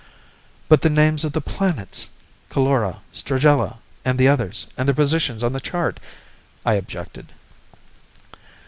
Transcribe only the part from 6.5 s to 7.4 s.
I objected.